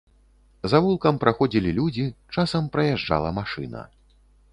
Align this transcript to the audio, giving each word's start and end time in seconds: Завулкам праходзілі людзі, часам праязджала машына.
Завулкам 0.71 1.19
праходзілі 1.23 1.73
людзі, 1.79 2.05
часам 2.37 2.63
праязджала 2.77 3.29
машына. 3.37 3.83